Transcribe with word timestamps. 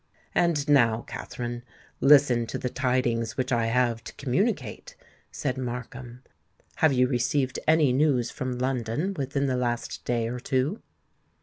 "And 0.33 0.67
now, 0.67 1.03
Katherine, 1.07 1.61
listen 1.99 2.47
to 2.47 2.57
the 2.57 2.71
tidings 2.71 3.37
which 3.37 3.51
I 3.51 3.67
have 3.67 4.03
to 4.05 4.15
communicate," 4.15 4.95
said 5.31 5.59
Markham. 5.59 6.23
"Have 6.77 6.91
you 6.91 7.07
received 7.07 7.59
any 7.67 7.93
news 7.93 8.31
from 8.31 8.57
London 8.57 9.13
within 9.15 9.45
the 9.45 9.57
last 9.57 10.03
day 10.03 10.27
or 10.27 10.39
two?" 10.39 10.81